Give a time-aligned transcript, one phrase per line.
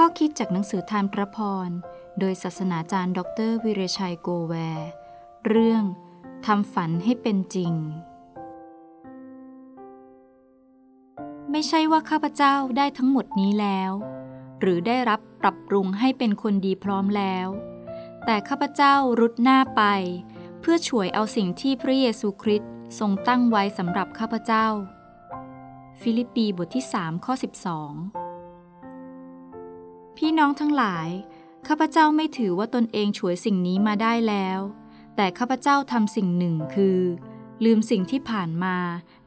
[0.00, 1.70] ข้อคิดจากหนังสือทานพระพร
[2.18, 4.88] โดยศาสนาจารย์ ดรวิเรชัยโกแวร์
[5.48, 5.84] เรื่อง
[6.46, 7.72] ทำฝันให้เป็นจริง
[11.50, 13.92] ไม่ใช่ว่าข้าพเจ้าได้ทั้งหมดนี้แล้ว
[14.60, 17.48] หรือได้รับปรับปรุงให้เป็นคนดีพร้อมแล้ว
[18.24, 19.82] แต่ข้าพเจ้ารุดหน้าไป
[20.60, 24.66] เพื่อฉวยเอาสิ่งที่พระเยซูคริสต์ทรงตั้งไว้สำหรับข้าพเจ้า
[26.00, 28.17] ฟิลิปปีบทที่3ข้อ12
[30.22, 31.08] พี่น้องทั้งหลาย
[31.68, 34.60] ข้าพเจ้าไม่ถือว่าตนเองฉวยสิ่งนี้มาได้แล้ว
[35.16, 37.00] แต่ข้าพเจ้าทำสิ่งหนึ่งคือ
[37.64, 38.76] ลืมสิ่งที่ผ่านมา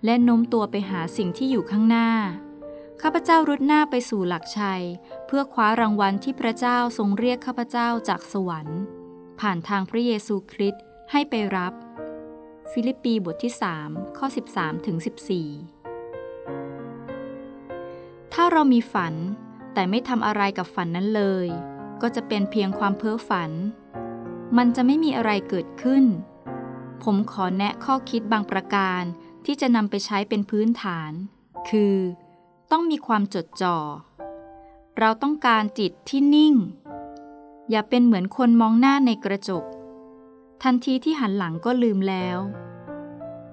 [0.05, 2.09] และโน้มตัวไปหาสิ่งที่อยู่ข้างหน้า
[3.02, 4.84] ข้าพเจ้ารุดหน้าไปสู่หลักชัย
[5.27, 8.82] เพื่อคว้ารางวัลที่พระเจ้าทรงเรียกข้าพเจ้าจากสวรรค์
[9.40, 11.73] ผ่านทางพระเยซูคริสต์ให้ไปรับ
[12.71, 15.05] ฟิลิปปีบทที่3ข้อ13ถึง14
[18.34, 19.15] ถ้าเรามีฝัน
[19.74, 21.48] แต่ไม่ทำอะไรกับฝันนั้นเลย
[22.02, 23.52] ก็จะเป็นเพียงความเพ้อฝัน
[24.58, 26.05] มันจะไม่มีอะไรเกิดขึ้น
[27.04, 29.04] ผมขอแนะข้อคิดบางประการ
[29.46, 31.12] ที่จะนำไปใช้เป็นพื้นฐาน
[31.70, 31.98] คือ
[32.72, 33.77] ต้องมีความจดจ่อ
[34.99, 36.55] เราต้องการจิตที่นิ่ง
[37.70, 39.64] อย่าเป็นเหมือนคนมองหน้าในกระจก
[40.64, 42.38] ทันทีที่หันหลังก็ลืมแล้ว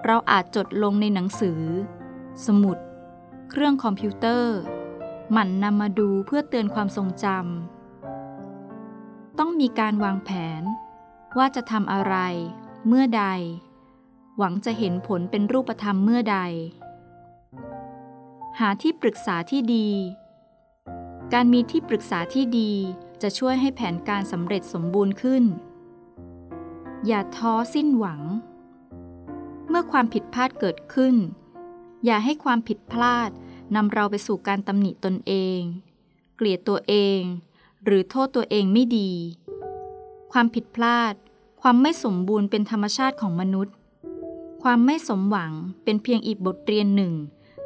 [0.05, 1.61] เราอาจจดลงในหนังสือ
[2.47, 2.79] สมุด
[3.51, 4.57] เครื่องคอมพิวเตอร์
[5.33, 10.63] หมั่นนำมาดูเพื่อเตือนความทรงจำ ต้องมีการวางแผน
[11.39, 12.17] ว่าจะทำอะไร
[12.89, 13.25] เมื่อใด
[14.39, 16.39] หวังจะเห็นผลเป็นรูปธรรมเมื่อใด
[18.59, 19.89] หาที่ปรึกษาที่ดี
[21.33, 22.73] การมีที่ปรึกษาที่ดี
[23.23, 25.45] จะช่วยให้แผนการสำเร็จสมบูรณ์ขึ้น
[27.07, 28.21] อย่าท้อสิ้นหวัง
[29.69, 31.15] เมื่อความผิดพลาดเกิดขึ้น
[32.05, 33.31] อย่าให้ความผิดพลาด
[33.75, 35.61] นำเราไปสู่การตำหนิตนเอง
[36.37, 37.21] เกลียดตัวเอง
[37.85, 39.11] หรือโทษตัวเองไม่ดี
[40.33, 41.15] ความผิดพลาด
[41.61, 43.75] ความไม่สมบูรณ์เป็นธรรมชาติของมนุษย์
[44.63, 45.53] ความไม่สมหวัง
[45.85, 47.13] เป็นเพียงอีกบทเรียนหนึ่ง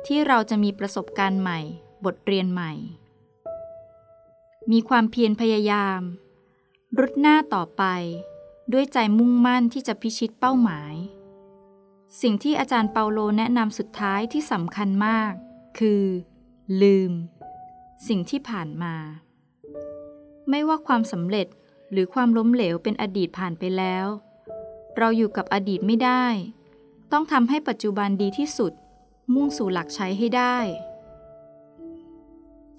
[0.07, 1.61] ที่เราจะมีประสบการณ์ใหม่
[2.05, 2.73] บทเรียนใหม่
[4.71, 6.01] มีความเพียรพยายาม
[6.99, 7.85] รุดหน้าต่อไป
[8.73, 10.95] ด้วยใจมุ่งมั่นที่จะพิชิตเป้าหมาย
[12.21, 15.33] สิ่งที่อาจารย์เปาโลแนะนำสุดท้ายที่สำคัญมาก
[15.79, 16.05] คือ
[16.83, 17.13] ลืม
[18.09, 18.95] สิ่งที่ผ่านมา
[20.51, 21.47] ไม่ว่าความสำเร็จ
[21.93, 24.07] หรือความล้มเหลวเป็นอดีตผ่านไปแล้ว
[24.99, 26.27] เราอยู่กับอดีตไม่ได้
[27.13, 28.73] ต้องทำให้ปัจจุบันดีที่สุด
[29.35, 30.57] มุ่งสู่หลักใช้ให้ได้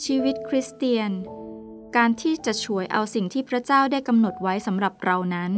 [0.05, 1.11] ชีวิตคริสเตียน
[1.97, 5.51] การที่จะช่วยเอาสิ่งที่พระเจ้าได้กำหนดไว้สำหรับเรานั้น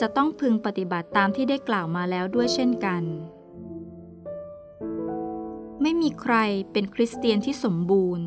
[0.00, 3.02] จะต้องพึงปฏิบัติตามที่ได้กล่าวมาแล้วด้วยเช่นกัน
[5.82, 6.34] ไม่มีใคร
[6.72, 8.24] เป็นคริสเตียนที่สมบูรณ์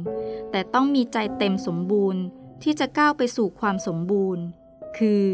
[0.51, 2.21] แต่ต้องมีใจเต็มสมบูรณ์
[2.63, 4.43] ที่จะก้าวไปสู่ความสมบูรณ์
[4.97, 5.25] คือ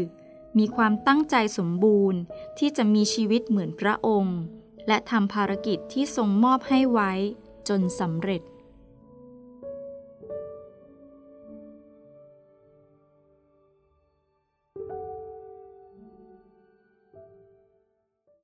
[0.58, 2.18] มีความตั้งใจสมบูรณ์
[2.58, 4.38] ที่จะมีชีวิตเหมือนพระองค์
[4.88, 7.12] และทำภารกิจที่ทรงมอบให้ไว้
[7.68, 8.42] จนสำเร็จ